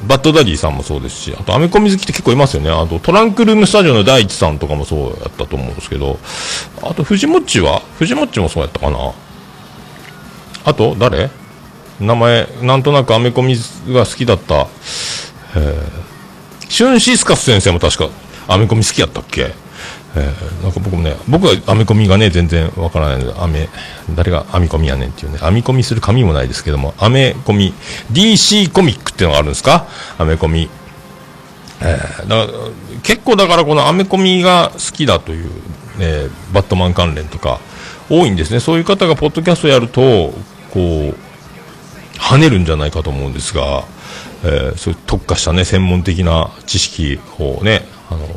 [0.07, 2.69] バッドダディさんもそうですし、あと、アメコミ好きって結構いますよね。
[2.69, 6.19] あと、トランクルームスタジオの第一さんとかもそうやったと思うんですけど、
[6.81, 9.13] あと、藤もっちは藤もっちもそうやったかな
[10.65, 11.29] あと、誰？
[11.99, 13.57] 名前、なんとなくアメコミ
[13.89, 14.67] が好きだった、
[15.55, 15.83] え、
[16.67, 18.09] シュンシスカス先生も確か
[18.47, 19.53] アメコミ好きやったっけ？
[20.15, 23.69] えー、なんか僕もね、僕は編み込みがね、全然わからないので、編め、
[24.15, 27.73] 誰が編み込みやねんっていうね、編み込みする紙もないですけども、編め込み、
[28.11, 29.87] DC コミックっていうのがあるんですか？
[30.17, 30.69] 編め込み。
[31.81, 32.57] えー、だから
[33.03, 35.49] 結構だからこの編め込みが好きだという、
[35.99, 37.59] えー、バットマン関連とか、
[38.09, 38.59] 多いんですね。
[38.59, 40.33] そういう方がポッドキャストやると、
[40.71, 41.15] こう、
[42.17, 43.83] 跳ねるんじゃないかと思うんですが、
[44.43, 48.27] えー、そういう特化したね、専門的な知識をね、あの、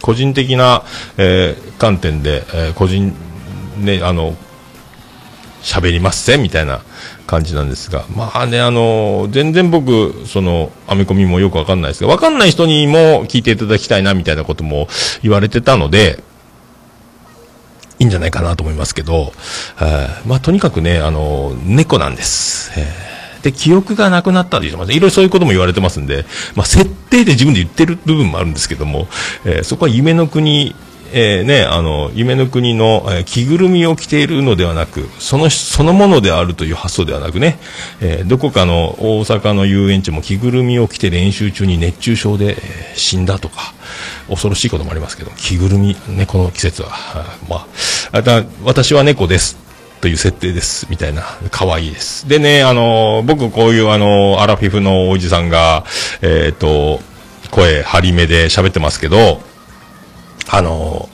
[0.00, 0.82] 個人的な、
[1.16, 3.14] えー、観点で、えー、個人、
[3.78, 4.36] ね、あの、
[5.62, 6.82] 喋りますせみたいな
[7.26, 14.88] 感じなんですが、まあね、あの、全然僕、その、アメコミもよくわかんないですが、わかんない人にも聞いていただきたいな、みたいなことも
[15.22, 16.22] 言われてたので、
[17.98, 19.32] いいんじゃないかなと思いますけど、
[19.80, 22.72] えまあ、とにかくね、あの、猫なんです。
[22.76, 23.13] えー
[23.44, 24.92] で、記憶がなくなったりします。
[24.92, 26.24] いろいろそういうことも言われてますんで、
[26.56, 29.06] まあ、設定で自分で言ってる部分もあるんですけども、
[29.44, 30.74] えー、そこは夢の国、
[31.12, 37.58] えー、ね、あの、夢の国の、え、着ぐるみを着ているのではなく、その、そのものであるという発想ではなくね、
[38.00, 43.74] えー、どこかの大阪の遊園地も着ぐるみを着て練習中に熱中症で、え、死んだとか、
[44.28, 46.88] 恐ろしいこともありますけど、着ぐるみ、ね、この季節は、
[47.48, 47.66] ま
[48.12, 49.63] あ、私は猫です。
[50.04, 50.86] という設定です。
[50.90, 51.22] みたいな。
[51.50, 52.28] 可愛いです。
[52.28, 55.84] でね、あの、僕こういうあの、アラフィフのおじさんが、
[56.20, 57.00] えっ、ー、と、
[57.50, 59.40] 声張り目で喋ってますけど、
[60.50, 61.08] あの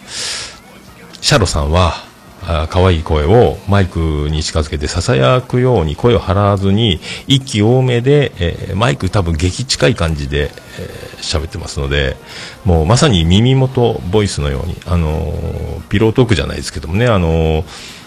[1.21, 2.05] シャロさんは、
[2.43, 6.99] あ可愛い声をマイクに近づけて囁くように声を張らずに
[7.29, 10.51] 息多めで、えー、マイク多分激近い感じで
[11.19, 12.17] 喋、えー、ってますので
[12.65, 18.00] もうまさに耳元ボイスのようにあのー、ピロートークじゃないですけどもねあのー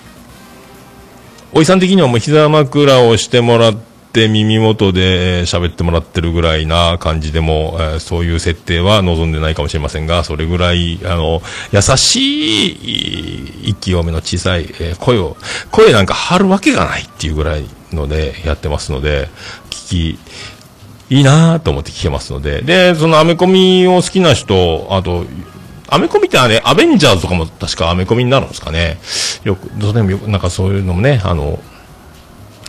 [1.56, 3.76] おじさん的にはもう膝枕をしてもらっ
[4.12, 15.38] て耳元で喋ってもらってるぐらいな感じでも、え、そういう設定は望んでないかもしれませんが、それぐらい、あの、優しい、息多めの小さい、え、声を、
[15.72, 19.30] 声なんか張るわけがないっていうぐらいのでやってますので、
[19.70, 20.18] 聞
[21.10, 25.26] き、いいなと思って聞けますので、で、そのアメコミを好きな人、あと、
[25.94, 28.98] アメコミってあれ、アベンジャーズとかも確かアメコミになるんですかね。
[29.44, 31.60] よく、どうでもよく、なんかそういうのもね、あの、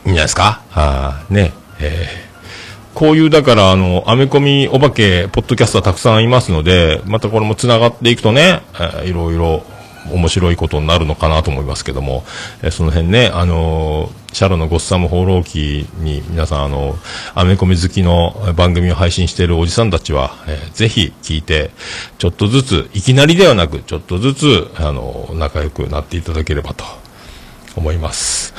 [0.05, 0.63] いいんじゃないですか。
[0.75, 9.65] あね、えー、こういう、だから、あの、アメコミお化け、ポッドキャスターたくさんいますので、またこれも繋がっていくとね、えー、いろいろ
[10.11, 12.25] 面白いことになるのかなと思いますけども、
[12.63, 16.97] えー、その辺ね、あのー、シャロのゴッサム放浪記に皆さん、あの
[17.35, 21.71] アメコミ好きの番組を配信しているおじさんたちは、えー、ぜひ聞いて、
[22.19, 26.85] ちょっとずつ、いきなりではなく、ちょっとずつ、あの仲良くなっていただければと
[27.77, 28.55] 思います。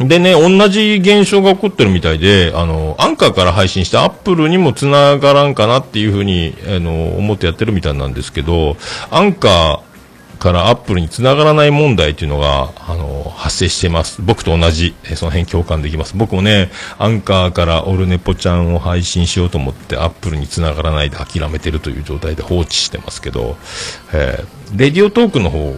[0.00, 8.76] でね、同じ現象が起こってるみたいで、あの、アンカーから配信してアップルにも繋がらんかなっていうふうに、あの、思ってやってるみたいなんですけど、
[9.10, 9.88] アンカー
[10.38, 14.22] からアップルに繋がらない問題っていうのが、あの、発生してます。
[14.22, 16.16] 僕と同じ、えその辺共感できます。
[16.16, 23.56] 僕もね、アンカーからオルネポちゃんを配信しようと思って、アップルに繋がらないで諦めてるという状態で放置してますけど、
[24.12, 25.76] えー、レディオトークの方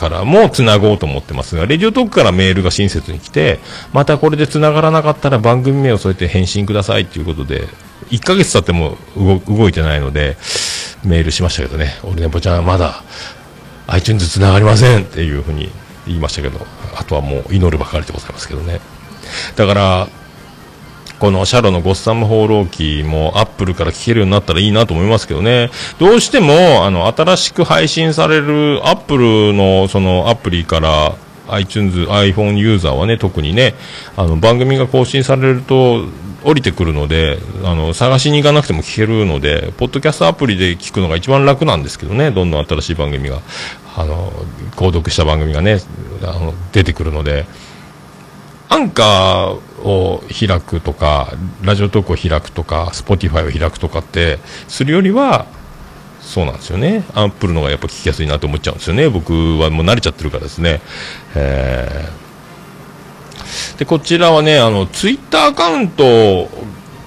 [0.00, 3.60] からも繋ごうと思ってますが、レディオトークからメールが親切に来て、
[3.92, 7.68] またこれで繋がらなかったら番組名を添えて返信くださいということで、
[8.10, 8.96] 1ヶ月経っても
[9.46, 10.38] 動いてないので、
[11.04, 13.04] メールしましたけどね、俺ねぽちゃんはまだ
[13.88, 15.70] iTunes 繋がりませんっていうふうに
[16.06, 18.80] 言いましたけど、あとはもう祈るばかりでございますけどね。
[19.56, 20.08] だから、
[21.20, 25.70] このシャロのゴッサム放浪記もアップルから聞けるようになったらいいなと思いますけどね。
[25.98, 31.14] どうしても、あの、新しく配信されるアップルのそのアプリから
[31.48, 33.74] iTunes、iPhone ユーザーはね、特にね、
[34.16, 36.06] あの、番組が更新されると、
[36.42, 43.40] 降りてくるので、あの、探しに行かなくても聞けるので、ポッドキャストアプリで聞くのが一番楽なんですけどね、どんどん新しい番組が、
[43.94, 44.32] あの、
[44.74, 45.80] 購読した番組がね、
[46.22, 47.44] あの、出てくるので、
[48.70, 55.46] アンカーを開くとか、ラジオトークを開くとか、 Spotify を開くとかって、するよりは、
[56.20, 57.04] そうなんですよね。
[57.14, 59.08] アップルのがやっぱ聞きやすいなと思っちゃうんですよね。
[59.08, 60.80] 僕はもう慣れちゃってるからですね。
[61.34, 66.48] えー、で、こちらはね、あの、ツイッターアカウント、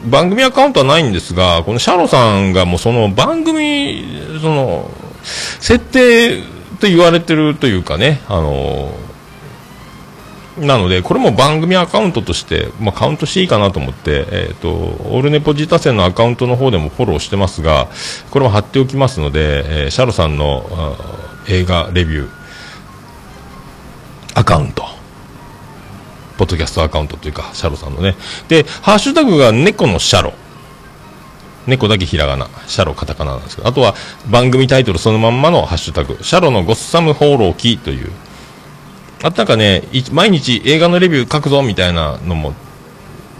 [0.06, 4.04] 番組アカウントはないんですが、このシャロさんがもうその番組、
[4.42, 4.92] その、
[5.24, 6.42] 設定
[6.82, 8.94] と言われてるというかね、あの、
[10.58, 17.88] なので、これも番組アカウントとして、まあ、カウントしていいかなと思って、えっ、ー、と、オールネポジタセンのアカウントの方でもフォローしてますが、
[18.30, 20.96] これも貼っておきますので、えー、シャロさんの
[21.48, 22.30] 映画レビュー、
[24.36, 24.84] アカウント、
[26.38, 28.16] ポッドキャストアカウントというか、シャロさんのね。
[28.48, 30.34] で、ハッシュタグが猫のシャロ。
[31.66, 33.96] 猫だけひらがな、シャロカタカナなんですけど、あとは
[34.30, 38.12] 番組タイトルそのまんまのハッシュタグ、シャロのゴッサム放浪記という、
[39.24, 42.54] あなんかね、毎日映画のレビュー書くぞみたいなのも、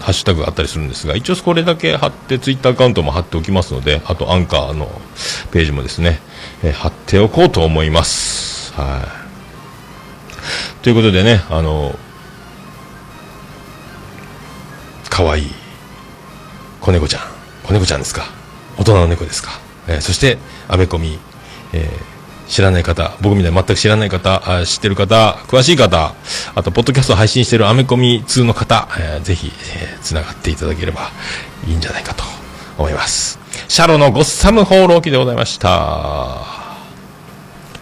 [0.00, 4.90] ハッシュタグがあったりするんですが、一応これだけ貼って、ツイッターアカウントも貼っておきますので、あとアンカーの
[5.52, 6.20] ページもですね、
[6.62, 8.72] え、貼っておこうと思います。
[8.72, 9.06] は
[10.80, 10.82] い。
[10.82, 11.98] ということでね、あの、
[15.10, 15.50] かわいい
[16.80, 17.22] 子猫ちゃん。
[17.62, 18.24] 子猫ちゃんですか。
[18.78, 19.60] 大人の猫ですか。
[19.86, 21.18] えー、そして、アメコミ、
[21.74, 22.13] えー
[22.48, 26.14] 知らない方、僕みたいに全く知らない方、知ってる方、詳しい方、
[26.54, 31.10] あと、ポッドキャスト配信してるアメコミ通の方、えー、ぜひ、えー、繋がっていただければ
[31.66, 32.24] いいんじゃないかと
[32.78, 33.38] 思います。
[33.68, 36.42] シャロのゴッサム放浪記でございました。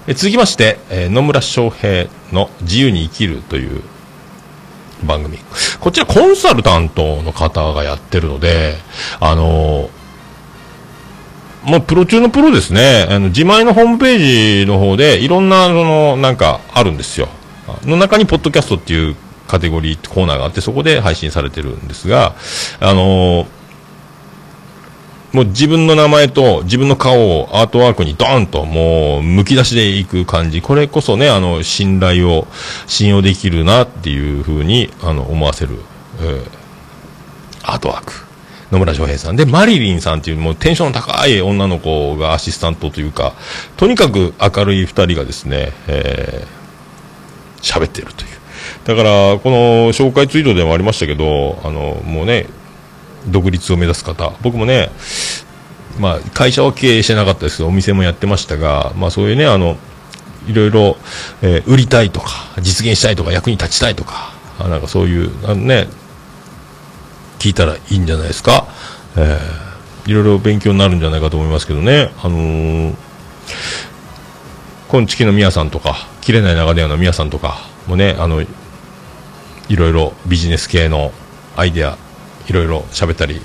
[0.07, 3.83] え続きまして、えー、野村翔平の自由に生きるという
[5.05, 5.39] 番組。
[5.81, 8.77] こちらコンサルタントの方がやってるので、
[9.21, 10.02] あのー
[11.65, 13.07] もうプロ中のプロですね。
[13.09, 17.29] あの、自前のホームページの方で、いろんな、その、なんか、あるんですよ。
[17.85, 22.35] の中に、ポッドキャストっていうカテゴリー、コーナーがあって、そこで配信されてるんですが、
[22.81, 23.47] あのー、
[25.33, 30.61] もう自分の名前と自分の顔をアートワークにドーンともうむき出しでいく感じ。
[30.61, 32.47] これこそね、あの、信頼を、
[32.87, 35.79] 信用できるなっていうふうに、あの、思わせる、
[36.21, 36.45] えー、
[37.63, 38.32] アートワーク。
[38.73, 39.37] 野村翔平さん。
[39.37, 43.35] で、マリリンさんっていう、もうテンションの高い女の子がアシスタントというか、
[43.77, 48.31] とにかく明るい二人がですね、えー、喋ってるという。
[48.87, 52.47] だから、この紹介ツイートでもありましたけど、あの、もうね、
[53.29, 54.91] 独立を目指す方、僕もね、
[56.01, 59.77] まあ、会社は経営してなかったですけど、お店もやってましたが、まあそういうね、あの、
[60.49, 60.97] いろいろ、
[61.43, 62.31] えー、売りたいとか、
[62.63, 65.89] 実現したいとか、役に立ちたいとか、なんかそういう、あのね、
[67.43, 68.69] 聞いたらいいんじゃないですか。
[69.17, 72.13] えー、いろいろ勉強になるんじゃないかと思いますけどね。
[72.23, 72.95] あのー、
[74.89, 78.47] 今月の宮さんとか、切れない流れの宮さんとかもね、あの、い
[79.75, 81.11] ろいろビジネス系の
[81.57, 81.99] アイデア、
[82.47, 83.41] いろいろ喋ったり、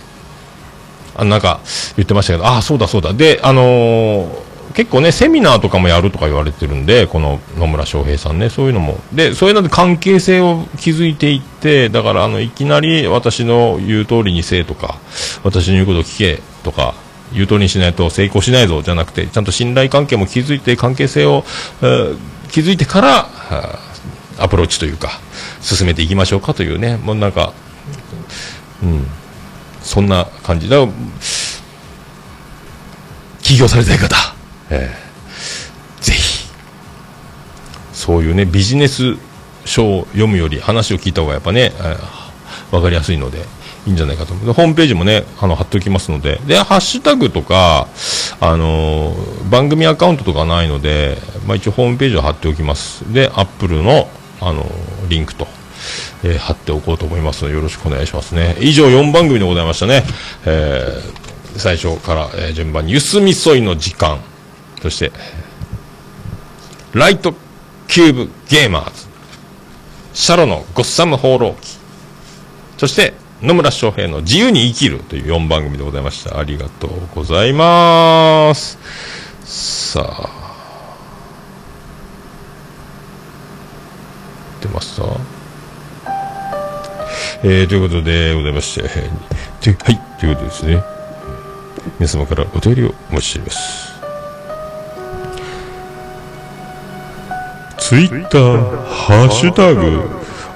[1.15, 1.61] あなんか
[1.95, 3.13] 言ってましたけど、ああ、そうだそうだ。
[3.13, 4.46] で、あのー
[4.77, 8.99] 結構ね、セミナーとかもやるとか言われてるんで、この野村翔平さんね、そういうのも。
[9.11, 14.99] で、そういうので関係性を築いていって、だから、あの、いきなり私の言う通りにせえとか、
[15.43, 16.93] 私の言うことを聞けとか、
[17.33, 21.43] 言う通りにしないと成功しないぞじゃなくて、ちゃんと信頼関係も築いて、関係性を、
[21.81, 22.17] えー
[22.49, 23.29] 築いてから、
[24.37, 25.19] アプローチというか、
[25.59, 27.51] 進めていきましょうかというね、もうなんか、
[28.81, 29.05] うん、
[29.81, 30.91] そんな感じだから。
[33.47, 34.26] 起業されたい方、
[34.69, 36.47] えーぜひ、
[37.93, 39.15] そういうね、ビジネス
[39.65, 42.27] 書を読むより話を聞いた方がやっぱね、えー
[42.69, 43.45] わかりやすいので、
[43.85, 44.45] いいんじゃないかと思う。
[44.45, 47.87] でホームページもね、あの、貼っておきますので、で、ハッシュタグとか、
[48.41, 53.11] あのー番組アカウントとかないので、まあ一応ホームページを貼っておきます。
[53.13, 54.09] で、アップルの、
[54.41, 54.67] あのー
[55.07, 55.47] リンクと、
[56.23, 58.57] えー貼っておこうと思いますので、よろしくお願いしますね。
[58.59, 60.03] 以上4番組でございましたね。
[60.45, 64.19] えー最初から、え順番に、ゆすみそいの時間、
[64.81, 65.11] そして、
[66.93, 67.33] ライト
[67.87, 69.07] キューブゲーマーズ、
[70.13, 71.77] シャロのゴッサム放浪記、
[72.77, 76.39] そして、野村翔平の自由に生きるという4番組でございました。
[76.39, 78.79] ありがとうございます。
[79.45, 80.47] さあ。
[84.59, 85.03] 出ました
[87.43, 88.91] えー、ということでございまして、はい、
[89.61, 89.91] ということ
[90.25, 90.83] でですね。
[91.99, 93.86] 皆様からお便りをお待ちしております。
[97.87, 99.81] ツイッター、ハッシュタグ、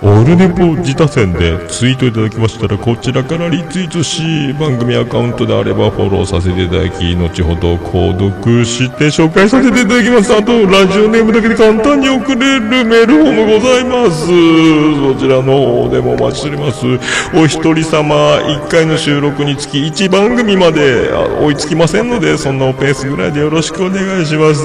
[0.04, 10.34] オルネポ自他戦でツイートいただきましたら、こちらからリツイートし、番組アカウントであればフォローさせていただき、後ほど購読して紹介させていただきます。
[10.34, 14.26] あと、ラジオネームだけで簡単に送れるメールフォームございます。
[14.26, 16.88] そちらの方でもお待ちしております。
[17.36, 21.12] お一人様一回の収録につき1番組まで
[21.44, 24.64] 追いつきませんので、そんなペースぐらいでよろしくお願いします。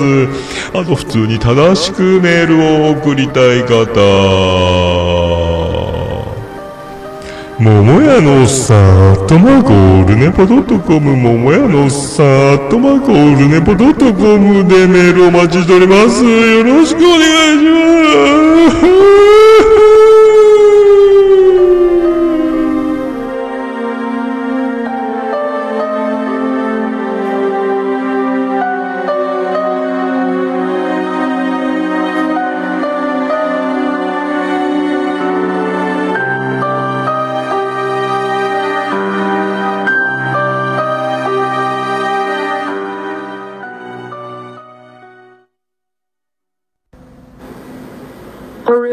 [0.72, 5.05] あと、普通に正しくメールを送りたい方。
[7.58, 7.70] 桃
[8.02, 16.22] 屋のおっさん、アットマークオルネポドットコム、桃屋のおっさん、アットマークオルネポドットコムでメールお待ちしております。
[16.22, 17.18] よろしくお願
[17.56, 18.80] いしま
[19.80, 19.85] す。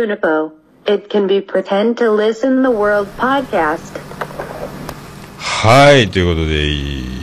[0.04, 0.52] Unipo.
[0.86, 4.00] It can be pretend to listen the world podcast.
[5.38, 7.14] はい、ということで、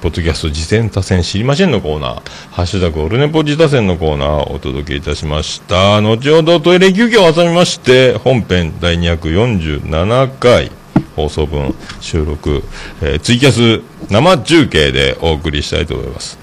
[0.00, 6.00] ポッドキャスト次戦多戦知りませんのコーナー、ハッシュタグオルネポ自他戦のコーナーをお届けいたしました。
[6.00, 10.72] 後ほどトイレ休憩を挟みまして、本編第247回
[11.14, 12.64] 放送分収録、
[13.02, 16.38] えーツイキャス生中継でお送りしたいと思います。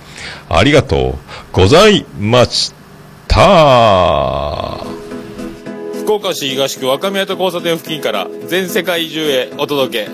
[0.50, 1.18] ありがとう
[1.52, 2.74] ございまし
[3.28, 4.87] た。
[6.08, 10.10] 福岡市東区若宮と交差点付近から全世界中へお届け。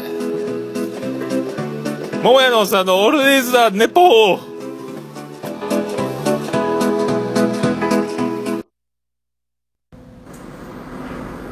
[2.23, 4.39] 桃屋のおっさんのオールデイズだ、ネポー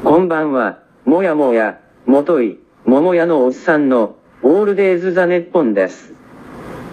[0.03, 6.15] こんばんは、もやもや、もとい、桃屋のおっさんの、オールデイズ・ザ・ネッポンです。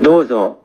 [0.03, 0.61] どうぞ、